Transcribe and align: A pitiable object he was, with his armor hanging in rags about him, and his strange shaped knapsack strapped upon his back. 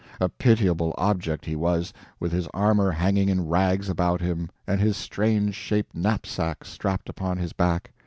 A 0.19 0.29
pitiable 0.29 0.95
object 0.97 1.45
he 1.45 1.55
was, 1.55 1.93
with 2.19 2.31
his 2.31 2.47
armor 2.55 2.89
hanging 2.89 3.29
in 3.29 3.47
rags 3.47 3.87
about 3.87 4.19
him, 4.19 4.49
and 4.65 4.81
his 4.81 4.97
strange 4.97 5.53
shaped 5.53 5.95
knapsack 5.95 6.65
strapped 6.65 7.07
upon 7.07 7.37
his 7.37 7.53
back. 7.53 7.91